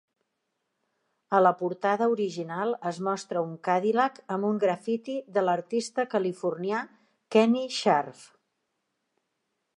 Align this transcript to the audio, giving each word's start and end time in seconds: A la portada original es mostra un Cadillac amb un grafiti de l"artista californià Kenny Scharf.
A 1.39 1.41
la 1.43 1.51
portada 1.59 2.07
original 2.13 2.73
es 2.91 3.01
mostra 3.09 3.43
un 3.49 3.53
Cadillac 3.67 4.17
amb 4.37 4.49
un 4.49 4.57
grafiti 4.65 5.19
de 5.37 5.45
l"artista 5.45 6.07
californià 6.17 6.83
Kenny 7.37 7.65
Scharf. 7.81 8.27